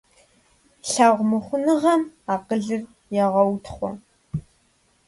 [0.89, 2.01] Лъагъумыхъуныгъэм
[2.33, 2.81] акъылыр
[3.23, 3.91] егъэутхъуэ.